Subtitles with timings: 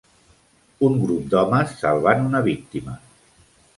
[0.87, 2.97] Un grup d'homes salvant una víctima.